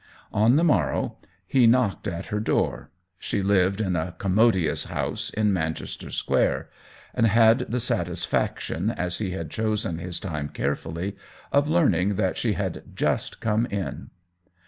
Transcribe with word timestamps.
On 0.33 0.55
the 0.55 0.63
morrow 0.63 1.17
he 1.45 1.67
knocked 1.67 2.07
at 2.07 2.25
her 2.33 2.39
door— 2.39 2.89
she 3.19 3.43
lived 3.43 3.79
in 3.79 3.95
a" 3.95 4.15
commodious" 4.17 4.85
house 4.85 5.29
in 5.29 5.53
Manchester 5.53 6.09
Square— 6.09 6.71
and 7.13 7.27
had 7.27 7.59
the 7.59 7.63
58 7.65 7.67
THE 7.67 7.71
WHEEL 7.71 7.75
OF 7.75 7.87
TIME 7.87 7.97
satisfaction, 8.15 8.89
as 8.89 9.17
he 9.19 9.29
had 9.29 9.51
chosen 9.51 9.99
his 9.99 10.19
time 10.19 10.49
care 10.49 10.73
fully, 10.75 11.15
of 11.51 11.69
learning 11.69 12.15
that 12.15 12.35
she 12.35 12.53
had 12.53 12.81
just 12.95 13.39
come 13.39 13.67
in. 13.67 14.09